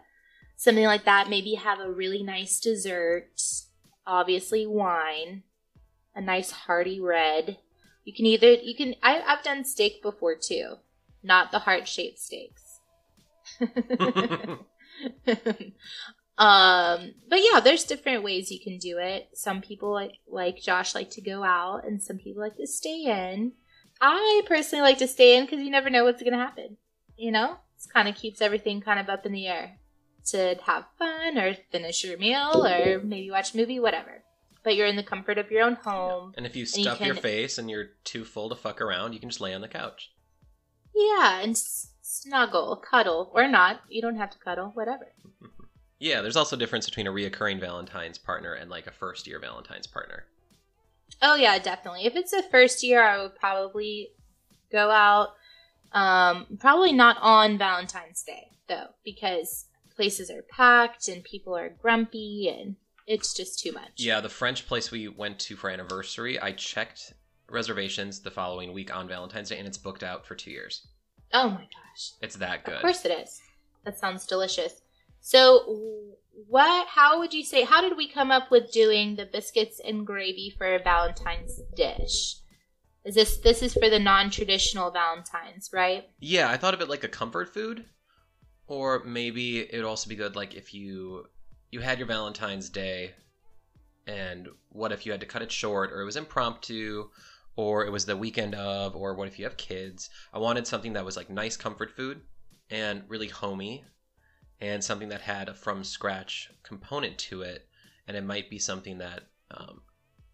something 0.56 0.85
like 0.85 1.05
that. 1.05 1.29
Maybe 1.29 1.55
have 1.55 1.81
a 1.81 1.91
really 1.91 2.23
nice 2.23 2.61
dessert, 2.61 3.41
obviously 4.06 4.67
wine, 4.67 5.43
a 6.15 6.20
nice 6.20 6.50
hearty 6.50 7.00
red. 7.00 7.59
You 8.05 8.12
can 8.12 8.27
either 8.27 8.53
you 8.53 8.75
can 8.75 8.94
I, 9.03 9.20
I've 9.20 9.43
done 9.43 9.65
steak 9.65 10.03
before 10.03 10.37
too, 10.37 10.77
not 11.22 11.51
the 11.51 11.60
heart 11.60 11.89
shaped 11.89 12.19
steaks. 12.19 12.81
um, 16.38 17.14
but 17.29 17.41
yeah, 17.41 17.60
there's 17.60 17.84
different 17.84 18.24
ways 18.24 18.50
you 18.50 18.58
can 18.60 18.79
do 18.79 18.98
it. 18.98 19.29
Some 19.34 19.60
people 19.60 19.93
like 19.93 20.14
like 20.29 20.60
Josh 20.60 20.94
like 20.94 21.10
to 21.10 21.20
go 21.20 21.44
out, 21.44 21.84
and 21.86 22.03
some 22.03 22.19
people 22.19 22.43
like 22.43 22.56
to 22.56 22.67
stay 22.67 23.05
in. 23.05 23.53
I 24.00 24.43
personally 24.46 24.82
like 24.82 24.98
to 24.98 25.06
stay 25.08 25.36
in 25.36 25.44
because 25.44 25.60
you 25.62 25.70
never 25.70 25.91
know 25.91 26.05
what's 26.05 26.22
gonna 26.22 26.36
happen. 26.36 26.76
You 27.17 27.31
know, 27.31 27.53
it 27.53 27.93
kind 27.93 28.08
of 28.08 28.17
keeps 28.17 28.41
everything 28.41 28.81
kind 28.81 28.98
of 28.98 29.08
up 29.08 29.24
in 29.24 29.32
the 29.32 29.46
air 29.46 29.79
to 30.26 30.56
have 30.64 30.86
fun 30.98 31.38
or 31.38 31.55
finish 31.70 32.03
your 32.03 32.19
meal 32.19 32.67
or 32.67 33.00
maybe 33.00 33.31
watch 33.31 33.55
a 33.55 33.56
movie, 33.56 33.79
whatever. 33.79 34.22
But 34.64 34.74
you're 34.74 34.86
in 34.86 34.96
the 34.96 35.03
comfort 35.03 35.38
of 35.38 35.50
your 35.50 35.62
own 35.62 35.74
home. 35.74 36.32
And 36.36 36.46
if 36.46 36.56
you 36.56 36.60
you 36.60 36.67
stuff 36.67 37.00
your 37.00 37.14
face 37.14 37.58
and 37.58 37.70
you're 37.70 37.91
too 38.03 38.24
full 38.24 38.48
to 38.48 38.56
fuck 38.56 38.81
around, 38.81 39.12
you 39.12 39.20
can 39.20 39.29
just 39.29 39.41
lay 39.41 39.55
on 39.55 39.60
the 39.60 39.69
couch. 39.69 40.10
Yeah, 40.94 41.41
and 41.43 41.50
s- 41.53 41.91
snuggle, 42.03 42.76
cuddle, 42.76 43.31
or 43.34 43.46
not. 43.46 43.82
You 43.88 44.00
don't 44.00 44.17
have 44.17 44.31
to 44.31 44.38
cuddle, 44.38 44.70
whatever. 44.74 45.12
Yeah, 46.05 46.20
there's 46.20 46.37
also 46.37 46.55
a 46.55 46.58
difference 46.58 46.84
between 46.84 47.06
a 47.06 47.11
reoccurring 47.11 47.61
Valentine's 47.61 48.19
partner 48.19 48.53
and 48.53 48.69
like 48.69 48.87
a 48.87 48.91
first 48.91 49.27
year 49.27 49.39
Valentine's 49.39 49.87
partner. 49.87 50.27
Oh 51.23 51.34
yeah, 51.34 51.58
definitely. 51.58 52.05
If 52.05 52.15
it's 52.15 52.34
a 52.34 52.43
first 52.43 52.82
year, 52.82 53.03
I 53.03 53.23
would 53.23 53.34
probably 53.37 54.11
go 54.70 54.91
out. 54.91 55.31
Um, 55.93 56.58
probably 56.61 56.93
not 56.93 57.17
on 57.23 57.56
Valentine's 57.56 58.23
Day 58.23 58.51
though, 58.69 58.89
because 59.03 59.65
places 59.96 60.31
are 60.31 60.43
packed 60.43 61.08
and 61.08 61.25
people 61.25 61.56
are 61.56 61.70
grumpy 61.70 62.55
and 62.55 62.77
it's 63.06 63.32
just 63.32 63.61
too 63.61 63.73
much. 63.73 63.93
Yeah, 63.96 64.20
the 64.20 64.29
French 64.29 64.67
place 64.67 64.91
we 64.91 65.08
went 65.08 65.39
to 65.39 65.56
for 65.56 65.70
anniversary, 65.70 66.39
I 66.39 66.53
checked 66.53 67.15
reservations 67.49 68.20
the 68.20 68.31
following 68.31 68.75
week 68.75 68.94
on 68.94 69.08
Valentine's 69.08 69.49
Day 69.49 69.58
and 69.58 69.67
it's 69.67 69.79
booked 69.79 70.03
out 70.03 70.27
for 70.27 70.34
two 70.34 70.51
years. 70.51 70.87
Oh 71.32 71.49
my 71.49 71.63
gosh. 71.63 72.11
It's 72.20 72.37
that 72.37 72.65
good. 72.65 72.75
Of 72.75 72.82
course 72.82 73.06
it 73.06 73.13
is. 73.13 73.41
That 73.87 73.99
sounds 73.99 74.27
delicious. 74.27 74.82
So, 75.27 76.19
what? 76.49 76.87
How 76.87 77.19
would 77.19 77.33
you 77.33 77.45
say? 77.45 77.65
How 77.65 77.81
did 77.81 77.97
we 77.97 78.07
come 78.07 78.31
up 78.31 78.51
with 78.51 78.71
doing 78.71 79.17
the 79.17 79.25
biscuits 79.25 79.81
and 79.83 80.07
gravy 80.07 80.55
for 80.59 80.75
a 80.75 80.79
Valentine's 80.79 81.63
dish? 81.75 82.37
Is 83.07 83.15
this 83.15 83.39
this 83.39 83.63
is 83.63 83.73
for 83.73 83.89
the 83.89 83.99
non-traditional 83.99 84.91
Valentines, 84.91 85.71
right? 85.73 86.05
Yeah, 86.21 86.51
I 86.51 86.59
thought 86.59 86.75
of 86.75 86.83
it 86.83 86.91
like 86.91 87.05
a 87.05 87.09
comfort 87.09 87.55
food. 87.55 87.87
Or 88.67 89.03
maybe 89.03 89.61
it 89.61 89.75
would 89.77 89.87
also 89.87 90.11
be 90.11 90.15
good 90.15 90.37
like 90.37 90.55
if 90.55 90.75
you 90.75 91.25
you 91.71 91.81
had 91.81 91.99
your 91.99 92.07
Valentine's 92.07 92.69
Day 92.69 93.13
and 94.07 94.47
what 94.69 94.93
if 94.93 95.07
you 95.07 95.13
had 95.13 95.23
to 95.23 95.27
cut 95.27 95.41
it 95.41 95.51
short 95.51 95.91
or 95.91 96.03
it 96.03 96.05
was 96.05 96.17
impromptu 96.17 97.09
or 97.57 97.87
it 97.87 97.91
was 97.91 98.05
the 98.05 98.17
weekend 98.17 98.55
of, 98.57 98.95
or 98.95 99.15
what 99.15 99.29
if 99.29 99.39
you 99.39 99.47
have 99.47 99.57
kids? 99.57 100.11
I 100.35 100.39
wanted 100.39 100.67
something 100.67 100.93
that 100.93 101.05
was 101.07 101.17
like 101.17 101.31
nice 101.31 101.57
comfort 101.57 101.93
food 101.93 102.21
and 102.69 103.05
really 103.09 103.29
homey, 103.29 103.85
and 104.61 104.82
something 104.82 105.08
that 105.08 105.20
had 105.20 105.49
a 105.49 105.55
from 105.55 105.84
scratch 105.84 106.51
component 106.63 107.19
to 107.19 107.43
it. 107.43 107.67
And 108.06 108.17
it 108.17 108.25
might 108.25 108.51
be 108.51 108.58
something 108.58 108.99
that 108.99 109.25
um, 109.51 109.81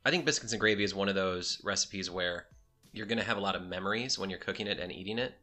I 0.04 0.10
think 0.10 0.24
biscuits 0.24 0.52
and 0.52 0.60
gravy 0.60 0.84
is 0.84 0.94
one 0.94 1.08
of 1.08 1.14
those 1.14 1.60
recipes 1.64 2.10
where 2.10 2.46
you're 2.92 3.06
going 3.06 3.18
to 3.18 3.24
have 3.24 3.36
a 3.36 3.40
lot 3.40 3.56
of 3.56 3.62
memories 3.62 4.18
when 4.18 4.30
you're 4.30 4.38
cooking 4.38 4.66
it 4.66 4.78
and 4.78 4.90
eating 4.90 5.18
it. 5.18 5.34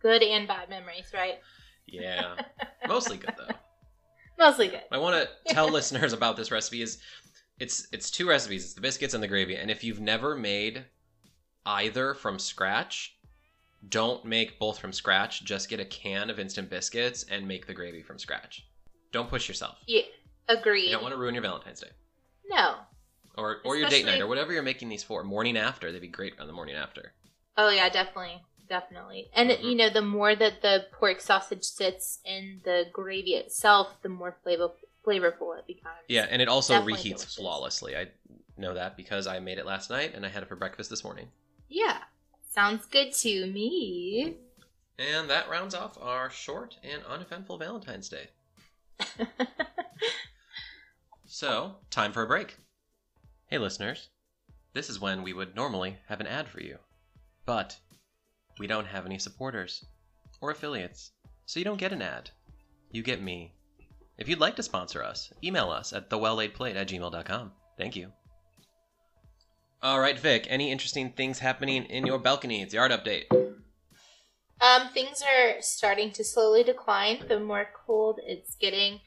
Good 0.00 0.22
and 0.22 0.46
bad 0.46 0.68
memories, 0.68 1.12
right? 1.12 1.38
Yeah, 1.86 2.36
mostly 2.88 3.16
good 3.16 3.34
though. 3.36 3.54
Mostly 4.38 4.68
good. 4.68 4.82
I 4.90 4.98
want 4.98 5.16
to 5.16 5.54
tell 5.54 5.70
listeners 5.70 6.12
about 6.12 6.36
this 6.36 6.50
recipe 6.50 6.82
is 6.82 6.98
it's 7.58 7.86
it's 7.92 8.10
two 8.10 8.28
recipes. 8.28 8.64
It's 8.64 8.74
the 8.74 8.80
biscuits 8.80 9.14
and 9.14 9.22
the 9.22 9.28
gravy. 9.28 9.56
And 9.56 9.70
if 9.70 9.84
you've 9.84 10.00
never 10.00 10.34
made 10.34 10.84
either 11.66 12.14
from 12.14 12.38
scratch, 12.38 13.16
don't 13.88 14.24
make 14.24 14.58
both 14.58 14.78
from 14.78 14.92
scratch. 14.92 15.44
Just 15.44 15.68
get 15.68 15.80
a 15.80 15.84
can 15.84 16.30
of 16.30 16.38
instant 16.38 16.70
biscuits 16.70 17.24
and 17.30 17.46
make 17.46 17.66
the 17.66 17.74
gravy 17.74 18.02
from 18.02 18.18
scratch. 18.18 18.66
Don't 19.12 19.28
push 19.28 19.48
yourself. 19.48 19.78
Yeah, 19.86 20.02
agreed. 20.48 20.86
You 20.86 20.92
don't 20.92 21.02
want 21.02 21.14
to 21.14 21.20
ruin 21.20 21.34
your 21.34 21.42
Valentine's 21.42 21.80
Day 21.80 21.90
no. 22.48 22.76
or 23.36 23.58
or 23.64 23.76
your 23.76 23.88
date 23.88 24.06
night 24.06 24.20
or 24.20 24.26
whatever 24.26 24.52
you're 24.52 24.62
making 24.62 24.88
these 24.88 25.02
for. 25.02 25.22
Morning 25.24 25.56
after, 25.56 25.92
they'd 25.92 26.00
be 26.00 26.08
great 26.08 26.38
on 26.40 26.46
the 26.46 26.52
morning 26.52 26.74
after. 26.74 27.12
Oh 27.56 27.70
yeah, 27.70 27.88
definitely, 27.88 28.42
definitely. 28.68 29.30
And 29.34 29.50
Mhm. 29.50 29.62
you 29.62 29.74
know, 29.74 29.88
the 29.90 30.02
more 30.02 30.34
that 30.34 30.62
the 30.62 30.86
pork 30.92 31.20
sausage 31.20 31.64
sits 31.64 32.20
in 32.24 32.60
the 32.64 32.88
gravy 32.92 33.34
itself, 33.34 34.00
the 34.02 34.08
more 34.08 34.36
flavor 34.42 34.70
flavorful 35.06 35.58
it 35.58 35.66
becomes. 35.66 35.94
Yeah, 36.08 36.26
and 36.30 36.40
it 36.40 36.48
also 36.48 36.74
Definitely 36.74 36.94
reheats 36.94 37.16
delicious. 37.16 37.34
flawlessly. 37.36 37.96
I 37.96 38.08
know 38.56 38.74
that 38.74 38.96
because 38.96 39.26
I 39.26 39.38
made 39.38 39.58
it 39.58 39.66
last 39.66 39.90
night 39.90 40.14
and 40.14 40.24
I 40.24 40.28
had 40.28 40.42
it 40.42 40.48
for 40.48 40.56
breakfast 40.56 40.88
this 40.90 41.04
morning. 41.04 41.28
Yeah. 41.68 41.98
Sounds 42.54 42.86
good 42.86 43.12
to 43.14 43.46
me. 43.46 44.36
And 44.98 45.28
that 45.28 45.48
rounds 45.48 45.74
off 45.74 45.98
our 46.00 46.30
short 46.30 46.76
and 46.84 47.02
uneventful 47.04 47.58
Valentine's 47.58 48.08
Day. 48.08 48.28
So, 51.36 51.78
time 51.90 52.12
for 52.12 52.22
a 52.22 52.28
break. 52.28 52.58
Hey, 53.48 53.58
listeners. 53.58 54.08
This 54.72 54.88
is 54.88 55.00
when 55.00 55.24
we 55.24 55.32
would 55.32 55.56
normally 55.56 55.96
have 56.06 56.20
an 56.20 56.28
ad 56.28 56.46
for 56.46 56.60
you. 56.62 56.78
But 57.44 57.76
we 58.56 58.68
don't 58.68 58.86
have 58.86 59.04
any 59.04 59.18
supporters 59.18 59.84
or 60.40 60.52
affiliates, 60.52 61.10
so 61.44 61.58
you 61.58 61.64
don't 61.64 61.76
get 61.76 61.92
an 61.92 62.02
ad. 62.02 62.30
You 62.92 63.02
get 63.02 63.20
me. 63.20 63.52
If 64.16 64.28
you'd 64.28 64.38
like 64.38 64.54
to 64.54 64.62
sponsor 64.62 65.02
us, 65.02 65.32
email 65.42 65.70
us 65.70 65.92
at 65.92 66.08
thewelllaidplate 66.08 66.76
at 66.76 66.86
gmail.com. 66.86 67.50
Thank 67.76 67.96
you. 67.96 68.12
All 69.84 70.00
right, 70.00 70.18
Vic, 70.18 70.46
any 70.48 70.72
interesting 70.72 71.12
things 71.12 71.40
happening 71.40 71.84
in 71.84 72.06
your 72.06 72.18
balcony? 72.18 72.62
It's 72.62 72.72
yard 72.72 72.90
update. 72.90 73.24
Um, 73.30 74.88
things 74.94 75.22
are 75.22 75.60
starting 75.60 76.10
to 76.12 76.24
slowly 76.24 76.62
decline 76.62 77.26
the 77.28 77.38
more 77.38 77.66
cold 77.86 78.18
it's 78.24 78.54
getting. 78.54 79.00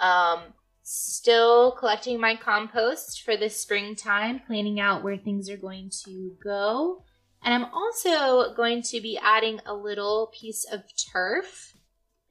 Um, 0.00 0.40
still 0.82 1.70
collecting 1.70 2.20
my 2.20 2.34
compost 2.34 3.22
for 3.22 3.36
the 3.36 3.48
springtime, 3.48 4.40
planning 4.44 4.80
out 4.80 5.04
where 5.04 5.16
things 5.16 5.48
are 5.48 5.56
going 5.56 5.92
to 6.04 6.32
go. 6.42 7.04
And 7.44 7.54
I'm 7.54 7.72
also 7.72 8.52
going 8.56 8.82
to 8.90 9.00
be 9.00 9.16
adding 9.22 9.60
a 9.64 9.72
little 9.72 10.32
piece 10.36 10.66
of 10.68 10.82
turf 11.12 11.74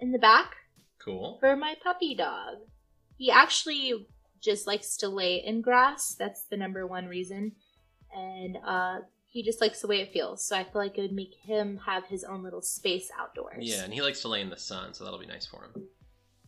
in 0.02 0.12
the 0.12 0.20
back 0.20 0.52
Cool. 1.00 1.38
for 1.40 1.56
my 1.56 1.76
puppy 1.82 2.16
dog. 2.16 2.56
He 3.16 3.32
actually 3.32 4.08
just 4.42 4.68
likes 4.68 4.98
to 4.98 5.08
lay 5.08 5.38
in 5.38 5.62
grass. 5.62 6.18
That's 6.20 6.48
the 6.50 6.58
number 6.58 6.86
one 6.86 7.08
reason. 7.08 7.54
And 8.16 8.58
uh, 8.66 9.00
he 9.26 9.44
just 9.44 9.62
likes 9.62 9.82
the 9.82 9.88
way 9.88 10.02
it 10.02 10.12
feels. 10.14 10.46
So 10.46 10.56
I 10.56 10.64
feel 10.64 10.82
like 10.82 10.98
it 10.98 11.02
would 11.02 11.12
make 11.14 11.34
him 11.42 11.80
have 11.86 12.06
his 12.06 12.24
own 12.24 12.44
little 12.44 12.62
space 12.62 13.10
outdoors. 13.20 13.58
Yeah, 13.60 13.84
and 13.84 13.94
he 13.94 14.02
likes 14.02 14.22
to 14.22 14.28
lay 14.28 14.42
in 14.42 14.50
the 14.50 14.58
sun, 14.58 14.94
so 14.94 15.04
that'll 15.04 15.20
be 15.20 15.26
nice 15.26 15.46
for 15.46 15.64
him. 15.66 15.88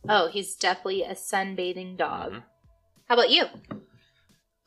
Oh, 0.08 0.28
he's 0.28 0.54
definitely 0.54 1.02
a 1.02 1.14
sunbathing 1.14 1.96
dog. 1.96 2.32
Mhm. 2.34 2.42
How 3.08 3.14
about 3.14 3.30
you? 3.30 3.44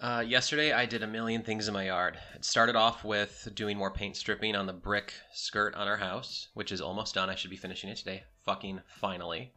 Uh, 0.01 0.23
yesterday, 0.25 0.71
I 0.71 0.85
did 0.85 1.03
a 1.03 1.07
million 1.07 1.43
things 1.43 1.67
in 1.67 1.73
my 1.73 1.85
yard. 1.85 2.17
It 2.33 2.45
started 2.45 2.75
off 2.77 3.03
with 3.03 3.49
doing 3.53 3.77
more 3.77 3.91
paint 3.91 4.15
stripping 4.15 4.55
on 4.55 4.65
the 4.65 4.73
brick 4.73 5.13
skirt 5.33 5.75
on 5.75 5.87
our 5.89 5.97
house, 5.97 6.47
which 6.53 6.71
is 6.71 6.79
almost 6.79 7.15
done. 7.15 7.29
I 7.29 7.35
should 7.35 7.49
be 7.51 7.57
finishing 7.57 7.89
it 7.89 7.97
today. 7.97 8.23
Fucking 8.45 8.81
finally. 8.99 9.51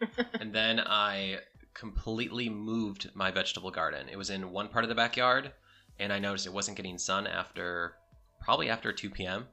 and 0.40 0.54
then 0.54 0.78
I 0.80 1.38
completely 1.72 2.48
moved 2.50 3.10
my 3.14 3.30
vegetable 3.30 3.70
garden. 3.70 4.08
It 4.10 4.16
was 4.16 4.28
in 4.30 4.50
one 4.50 4.68
part 4.68 4.84
of 4.84 4.90
the 4.90 4.94
backyard, 4.94 5.52
and 5.98 6.12
I 6.12 6.18
noticed 6.18 6.46
it 6.46 6.52
wasn't 6.52 6.76
getting 6.76 6.98
sun 6.98 7.26
after 7.26 7.94
probably 8.40 8.68
after 8.68 8.92
2 8.92 9.10
p.m. 9.10 9.46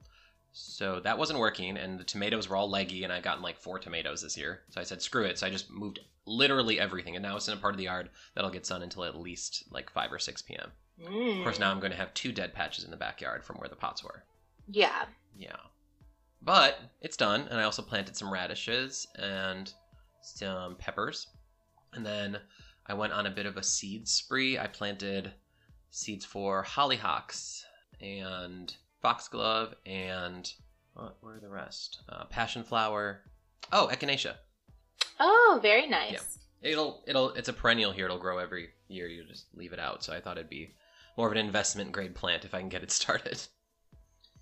So 0.54 1.00
that 1.00 1.18
wasn't 1.18 1.40
working, 1.40 1.78
and 1.78 1.98
the 1.98 2.04
tomatoes 2.04 2.50
were 2.50 2.58
all 2.58 2.70
leggy, 2.70 3.04
and 3.04 3.14
I 3.14 3.22
gotten 3.22 3.42
like 3.42 3.58
four 3.58 3.80
tomatoes 3.80 4.22
this 4.22 4.38
year. 4.38 4.62
So 4.70 4.82
I 4.82 4.84
said, 4.84 5.02
screw 5.02 5.24
it. 5.24 5.40
So 5.40 5.48
I 5.48 5.50
just 5.50 5.72
moved 5.72 6.00
literally 6.26 6.80
everything, 6.80 7.16
and 7.16 7.24
now 7.24 7.38
it's 7.38 7.48
in 7.48 7.54
a 7.54 7.58
part 7.58 7.74
of 7.74 7.78
the 7.78 7.86
yard 7.86 8.10
that'll 8.36 8.50
get 8.50 8.66
sun 8.66 8.84
until 8.84 9.06
at 9.06 9.16
least 9.16 9.64
like 9.72 9.90
5 9.90 10.12
or 10.12 10.20
6 10.20 10.42
p.m. 10.42 10.72
Mm. 11.02 11.38
Of 11.38 11.44
course, 11.44 11.60
now 11.60 11.72
I'm 11.72 11.80
going 11.80 11.92
to 11.92 11.98
have 11.98 12.14
two 12.14 12.32
dead 12.32 12.54
patches 12.54 12.84
in 12.84 12.92
the 12.92 12.98
backyard 12.98 13.46
from 13.46 13.58
where 13.58 13.70
the 13.70 13.76
pots 13.76 14.04
were. 14.04 14.24
Yeah. 14.70 15.06
Yeah. 15.38 15.56
But 16.42 16.80
it's 17.02 17.18
done, 17.18 17.48
and 17.50 17.60
I 17.60 17.64
also 17.64 17.82
planted 17.82 18.18
some 18.18 18.32
radishes 18.32 19.08
and 19.18 19.72
some 20.22 20.76
peppers. 20.76 21.28
And 21.94 22.06
then 22.06 22.40
I 22.88 22.94
went 22.94 23.14
on 23.14 23.26
a 23.26 23.32
bit 23.32 23.46
of 23.46 23.58
a 23.58 23.64
seed 23.64 24.08
spree. 24.08 24.58
I 24.58 24.68
planted 24.68 25.34
seeds 25.92 26.26
for 26.26 26.64
hollyhocks 26.64 27.62
and 28.02 28.76
foxglove 29.02 29.76
and 29.86 30.52
what 30.94 31.18
were 31.22 31.40
the 31.40 31.50
rest? 31.50 32.02
Uh, 32.10 32.26
passion 32.26 32.64
flower. 32.64 33.22
Oh, 33.72 33.90
echinacea. 33.92 34.36
Oh, 35.20 35.60
very 35.62 35.88
nice. 35.88 36.14
Yeah. 36.14 36.72
It'll 36.72 37.04
it'll 37.08 37.30
it's 37.34 37.50
a 37.50 37.54
perennial 37.54 37.92
here. 37.92 38.06
It'll 38.06 38.18
grow 38.18 38.40
every 38.40 38.70
year. 38.88 39.08
You 39.08 39.24
just 39.24 39.46
leave 39.54 39.74
it 39.74 39.80
out. 39.80 40.04
So 40.04 40.14
I 40.14 40.20
thought 40.20 40.38
it'd 40.38 40.50
be 40.50 40.76
more 41.18 41.28
of 41.28 41.32
an 41.34 41.38
investment 41.38 41.92
grade 41.92 42.16
plant 42.16 42.46
if 42.46 42.54
I 42.54 42.60
can 42.60 42.70
get 42.70 42.84
it 42.84 42.92
started. 43.02 43.40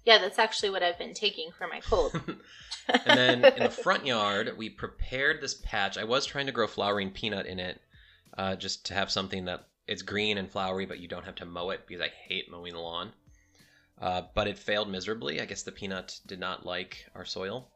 Yeah, 0.06 0.18
that's 0.18 0.40
actually 0.40 0.70
what 0.70 0.82
I've 0.82 0.98
been 0.98 1.14
taking 1.14 1.52
for 1.52 1.68
my 1.68 1.82
cold. 1.82 2.20
And 3.06 3.20
then 3.20 3.54
in 3.54 3.64
the 3.64 3.70
front 3.70 4.06
yard, 4.08 4.58
we 4.58 4.68
prepared 4.68 5.42
this 5.42 5.54
patch. 5.64 5.96
I 5.96 6.06
was 6.06 6.26
trying 6.26 6.48
to 6.48 6.52
grow 6.52 6.66
flowering 6.66 7.12
peanut 7.12 7.46
in 7.46 7.60
it, 7.60 7.80
uh, 8.36 8.56
just 8.56 8.88
to 8.88 8.96
have 8.96 9.12
something 9.12 9.46
that 9.46 9.68
it's 9.90 10.04
green 10.04 10.38
and 10.38 10.50
flowery, 10.50 10.86
but 10.86 11.00
you 11.00 11.08
don't 11.08 11.26
have 11.26 11.36
to 11.36 11.46
mow 11.46 11.72
it 11.72 11.88
because 11.88 12.02
I 12.02 12.10
hate 12.28 12.52
mowing 12.52 12.74
the 12.74 12.80
lawn. 12.80 13.12
Uh, 14.00 14.22
but 14.36 14.48
it 14.48 14.58
failed 14.58 14.90
miserably. 14.90 15.42
I 15.42 15.46
guess 15.46 15.64
the 15.64 15.72
peanut 15.72 16.20
did 16.28 16.40
not 16.40 16.66
like 16.66 17.06
our 17.16 17.26
soil, 17.26 17.72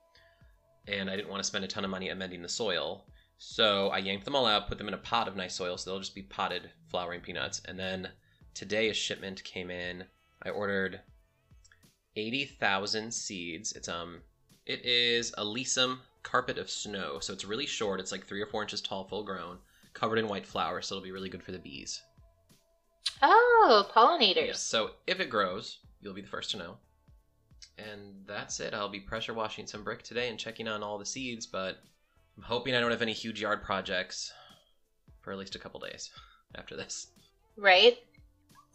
and 0.87 1.09
I 1.09 1.15
didn't 1.15 1.29
want 1.29 1.41
to 1.41 1.47
spend 1.47 1.65
a 1.65 1.67
ton 1.67 1.83
of 1.83 1.89
money 1.89 2.09
amending 2.09 2.43
the 2.43 2.47
soil. 2.47 3.05
So 3.39 3.89
I 3.89 3.97
yanked 3.97 4.25
them 4.25 4.35
all 4.35 4.45
out, 4.45 4.69
put 4.69 4.77
them 4.77 4.87
in 4.87 4.93
a 4.93 4.99
pot 4.99 5.27
of 5.27 5.35
nice 5.35 5.55
soil, 5.55 5.75
so 5.75 5.89
they'll 5.89 5.99
just 5.99 6.15
be 6.15 6.21
potted 6.21 6.69
flowering 6.87 7.19
peanuts. 7.19 7.61
And 7.65 7.77
then 7.77 8.07
today 8.53 8.89
a 8.89 8.93
shipment 8.93 9.43
came 9.43 9.71
in. 9.71 10.05
I 10.43 10.49
ordered 10.49 11.01
eighty 12.15 12.45
thousand 12.45 13.11
seeds. 13.11 13.73
It's 13.73 13.89
um 13.89 14.21
it 14.65 14.85
is 14.85 15.33
Alyssum 15.37 15.97
carpet 16.21 16.57
of 16.57 16.69
snow, 16.69 17.17
so 17.19 17.33
it's 17.33 17.43
really 17.43 17.65
short. 17.65 17.99
It's 17.99 18.11
like 18.11 18.25
three 18.25 18.41
or 18.41 18.47
four 18.47 18.61
inches 18.61 18.81
tall, 18.81 19.03
full 19.03 19.23
grown, 19.23 19.57
covered 19.93 20.19
in 20.19 20.27
white 20.27 20.45
flowers, 20.45 20.87
so 20.87 20.95
it'll 20.95 21.03
be 21.03 21.11
really 21.11 21.29
good 21.29 21.43
for 21.43 21.51
the 21.51 21.59
bees. 21.59 22.01
oh, 23.21 23.87
pollinators. 23.93 24.47
Yes. 24.47 24.59
So 24.61 24.91
if 25.07 25.19
it 25.19 25.29
grows, 25.29 25.79
you'll 26.01 26.13
be 26.13 26.21
the 26.21 26.27
first 26.27 26.51
to 26.51 26.57
know. 26.57 26.77
And 27.77 28.23
that's 28.27 28.59
it. 28.59 28.73
I'll 28.73 28.89
be 28.89 28.99
pressure 28.99 29.33
washing 29.33 29.65
some 29.65 29.83
brick 29.83 30.03
today 30.03 30.29
and 30.29 30.37
checking 30.37 30.67
on 30.67 30.83
all 30.83 30.97
the 30.97 31.05
seeds, 31.05 31.45
but 31.45 31.79
I'm 32.37 32.43
hoping 32.43 32.75
I 32.75 32.79
don't 32.79 32.91
have 32.91 33.01
any 33.01 33.13
huge 33.13 33.41
yard 33.41 33.63
projects 33.63 34.31
for 35.21 35.31
at 35.31 35.39
least 35.39 35.55
a 35.55 35.59
couple 35.59 35.79
days 35.79 36.11
after 36.55 36.75
this. 36.75 37.07
Right? 37.55 37.97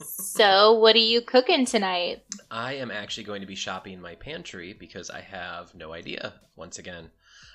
So, 0.01 0.75
what 0.75 0.95
are 0.95 1.01
you 1.01 1.21
cooking 1.21 1.67
tonight? 1.67 2.23
I 2.51 2.75
am 2.75 2.91
actually 2.91 3.25
going 3.25 3.41
to 3.41 3.47
be 3.47 3.55
shopping 3.55 4.01
my 4.01 4.15
pantry 4.15 4.73
because 4.73 5.11
I 5.11 5.21
have 5.21 5.75
no 5.75 5.93
idea 5.93 6.35
once 6.57 6.79
again. 6.79 7.11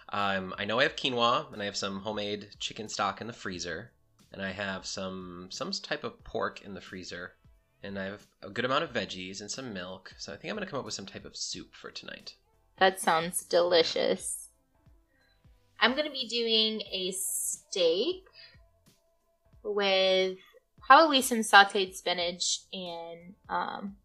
Um, 0.10 0.54
I 0.58 0.66
know 0.66 0.80
I 0.80 0.84
have 0.84 0.96
quinoa 0.96 1.52
and 1.54 1.62
I 1.62 1.66
have 1.66 1.78
some 1.78 2.00
homemade 2.00 2.50
chicken 2.60 2.90
stock 2.90 3.22
in 3.22 3.28
the 3.28 3.34
freezer, 3.34 3.92
and 4.32 4.42
I 4.42 4.52
have 4.52 4.86
some 4.86 5.48
some 5.52 5.72
type 5.72 6.04
of 6.04 6.24
pork 6.24 6.62
in 6.64 6.74
the 6.74 6.82
freezer, 6.82 7.34
and 7.82 7.98
I 7.98 8.06
have 8.06 8.28
a 8.42 8.50
good 8.50 8.66
amount 8.66 8.84
of 8.84 8.94
veggies 8.94 9.40
and 9.40 9.50
some 9.50 9.74
milk. 9.74 10.14
So 10.18 10.34
I 10.34 10.36
think 10.36 10.52
I'm 10.52 10.58
going 10.58 10.66
to 10.66 10.72
come 10.72 10.80
up 10.80 10.86
with 10.86 10.94
some 10.94 11.06
type 11.06 11.26
of 11.26 11.38
soup 11.38 11.74
for 11.74 11.92
tonight. 11.92 12.36
That 12.78 13.00
sounds 13.00 13.44
delicious. 13.44 14.50
I'm 15.80 15.94
going 15.94 16.06
to 16.06 16.12
be 16.12 16.28
doing 16.28 16.82
a 16.92 17.12
steak 17.12 18.26
with 19.64 20.38
probably 20.86 21.22
some 21.22 21.40
sauteed 21.40 21.96
spinach 21.96 22.60
and, 22.72 23.34
um, 23.50 23.96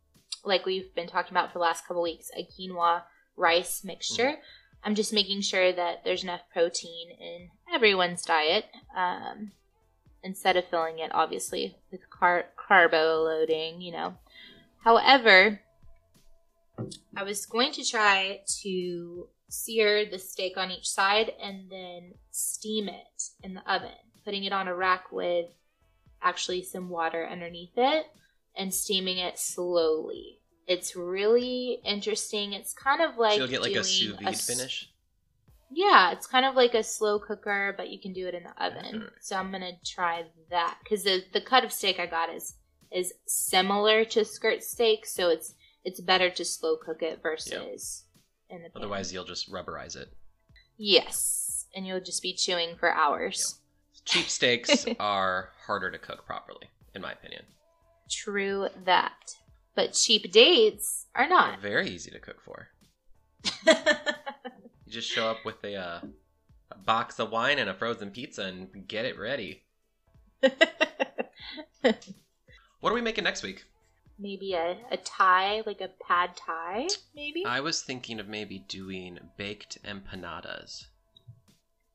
like 0.45 0.65
we've 0.65 0.95
been 0.95 1.09
talking 1.09 1.33
about 1.33 1.49
for 1.53 1.59
the 1.59 1.65
last 1.65 1.87
couple 1.87 2.03
weeks, 2.03 2.31
a 2.37 2.45
quinoa 2.45 3.03
rice 3.37 3.85
mixture. 3.85 4.37
I'm 4.85 4.95
just 4.95 5.13
making 5.13 5.41
sure 5.43 5.73
that 5.73 6.05
there's 6.05 6.23
enough 6.23 6.43
protein 6.53 7.11
in 7.21 7.49
everyone's 7.73 8.23
diet 8.23 8.67
um, 8.97 9.51
instead 10.23 10.57
of 10.57 10.67
filling 10.67 11.01
it, 11.01 11.11
obviously, 11.13 11.77
with 11.91 12.09
car- 12.11 12.47
carbo 12.57 13.25
loading, 13.25 13.81
you 13.81 13.93
know. 13.93 14.15
However, 14.85 15.61
I 17.17 17.25
was 17.25 17.45
going 17.47 17.73
to 17.73 17.85
try 17.85 18.41
to 18.63 19.27
sear 19.49 20.09
the 20.09 20.19
steak 20.19 20.57
on 20.57 20.71
each 20.71 20.89
side 20.89 21.33
and 21.43 21.71
then 21.71 22.15
steam 22.31 22.89
it 22.89 23.23
in 23.43 23.55
the 23.55 23.73
oven, 23.73 23.91
putting 24.25 24.45
it 24.45 24.53
on 24.53 24.69
a 24.69 24.75
rack 24.75 25.11
with 25.11 25.47
actually 26.23 26.63
some 26.63 26.89
water 26.89 27.27
underneath 27.27 27.77
it 27.77 28.07
and 28.57 28.73
steaming 28.75 29.19
it 29.19 29.39
slowly. 29.39 30.41
It's 30.67 30.95
really 30.97 31.81
interesting. 31.85 32.53
It's 32.53 32.73
kind 32.75 33.01
of 33.03 33.17
like 33.17 33.33
so 33.35 33.39
you'll 33.39 33.49
get 33.49 33.63
like 33.63 33.75
a 33.77 33.85
sous 33.85 34.15
vide 34.21 34.39
finish. 34.39 34.91
Yeah, 35.71 36.13
it's 36.13 36.27
kind 36.27 36.47
of 36.47 36.55
like 36.55 36.75
a 36.75 36.83
slow 36.83 37.19
cooker, 37.19 37.75
but 37.77 37.91
you 37.91 37.99
can 38.01 38.13
do 38.13 38.27
it 38.27 38.35
in 38.35 38.43
the 38.43 38.63
oven. 38.65 38.95
Alright. 38.95 39.11
So 39.21 39.37
I'm 39.37 39.51
gonna 39.53 39.73
try 39.85 40.25
that 40.51 40.79
because 40.83 41.05
the 41.05 41.23
the 41.33 41.41
cut 41.41 41.65
of 41.65 41.73
steak 41.73 41.99
I 42.01 42.07
got 42.07 42.31
is 42.35 42.55
is 42.91 43.13
similar 43.27 44.05
to 44.07 44.25
skirt 44.25 44.63
steak, 44.63 45.07
so 45.07 45.29
it's 45.29 45.55
it's 45.85 46.01
better 46.01 46.31
to 46.31 46.45
slow 46.45 46.77
cook 46.77 47.03
it 47.03 47.21
versus 47.23 48.05
in 48.51 48.63
the 48.63 48.71
pan. 48.71 48.83
Otherwise, 48.83 49.13
you'll 49.13 49.25
just 49.25 49.51
rubberize 49.51 49.95
it. 49.97 50.09
yes, 50.77 51.67
and 51.75 51.87
you'll 51.87 52.01
just 52.01 52.23
be 52.23 52.35
chewing 52.35 52.77
for 52.77 52.91
hours. 52.91 53.61
Cheap 54.09 54.29
steaks 54.29 54.87
are 54.99 55.51
harder 55.67 55.91
to 55.91 55.99
cook 55.99 56.25
properly, 56.27 56.71
in 56.95 57.03
my 57.03 57.13
opinion. 57.13 57.43
True 58.11 58.69
that, 58.85 59.35
but 59.75 59.93
cheap 59.93 60.33
dates 60.33 61.07
are 61.15 61.29
They're 61.29 61.37
not. 61.37 61.61
very 61.61 61.89
easy 61.91 62.11
to 62.11 62.19
cook 62.19 62.41
for. 62.43 62.69
You 64.87 64.93
just 64.95 65.11
show 65.11 65.29
up 65.29 65.45
with 65.45 65.63
a, 65.65 65.75
uh, 65.77 66.01
a 66.73 66.79
box 66.79 67.19
of 67.19 67.31
wine 67.31 67.59
and 67.59 67.69
a 67.69 67.75
frozen 67.75 68.11
pizza 68.11 68.45
and 68.45 68.89
get 68.89 69.05
it 69.05 69.19
ready. 69.19 69.65
What 72.81 72.91
are 72.91 72.95
we 72.95 73.03
making 73.03 73.25
next 73.25 73.43
week? 73.43 73.65
maybe 74.19 74.55
a, 74.55 74.79
a 74.91 74.97
tie, 74.97 75.63
like 75.67 75.81
a 75.83 75.91
pad 76.03 76.31
thai, 76.37 76.89
maybe. 77.15 77.45
I 77.45 77.61
was 77.61 77.83
thinking 77.83 78.19
of 78.19 78.29
maybe 78.29 78.61
doing 78.67 79.19
baked 79.37 79.79
empanadas. 79.85 80.87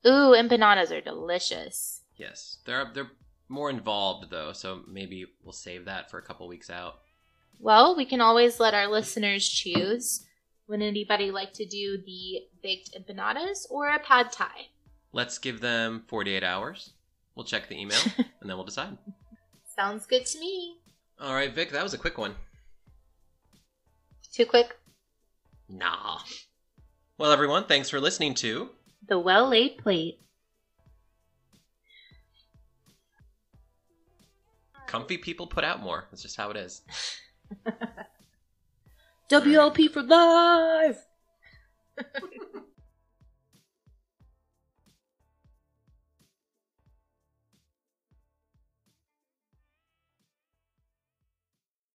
Ooh, 0.05 0.35
empanadas 0.37 0.91
are 0.91 1.01
delicious. 1.01 2.02
Yes, 2.17 2.57
they're 2.65 2.91
they're 2.93 3.11
more 3.49 3.69
involved 3.69 4.29
though, 4.29 4.53
so 4.53 4.81
maybe 4.87 5.25
we'll 5.43 5.53
save 5.53 5.85
that 5.85 6.09
for 6.09 6.17
a 6.17 6.21
couple 6.21 6.47
weeks 6.47 6.69
out. 6.69 6.99
Well, 7.59 7.95
we 7.95 8.05
can 8.05 8.21
always 8.21 8.59
let 8.59 8.73
our 8.73 8.87
listeners 8.87 9.47
choose. 9.47 10.25
Would 10.67 10.81
anybody 10.81 11.31
like 11.31 11.53
to 11.53 11.65
do 11.65 11.97
the 12.05 12.41
baked 12.61 12.95
empanadas 12.97 13.65
or 13.69 13.89
a 13.89 13.99
pad 13.99 14.31
thai? 14.31 14.67
Let's 15.11 15.37
give 15.37 15.61
them 15.61 16.03
48 16.07 16.43
hours. 16.43 16.91
We'll 17.35 17.45
check 17.45 17.67
the 17.67 17.79
email 17.79 17.99
and 18.17 18.49
then 18.49 18.57
we'll 18.57 18.65
decide. 18.65 18.97
Sounds 19.75 20.05
good 20.05 20.25
to 20.25 20.39
me. 20.39 20.77
All 21.19 21.33
right, 21.33 21.53
Vic, 21.53 21.71
that 21.71 21.83
was 21.83 21.93
a 21.93 21.97
quick 21.97 22.17
one. 22.17 22.35
Too 24.33 24.45
quick. 24.45 24.75
Nah. 25.69 26.19
Well, 27.17 27.31
everyone, 27.31 27.65
thanks 27.65 27.89
for 27.89 27.99
listening 27.99 28.33
to 28.35 28.69
The 29.07 29.19
well 29.19 29.49
laid 29.49 29.77
plate. 29.77 30.19
Comfy 34.93 35.17
People 35.17 35.47
Put 35.47 35.63
Out 35.63 35.81
More. 35.81 36.07
That's 36.11 36.21
just 36.21 36.37
how 36.37 36.51
it 36.51 36.55
is. 36.55 36.83
WLP 39.31 39.89
for 39.89 40.03
life. 40.03 40.99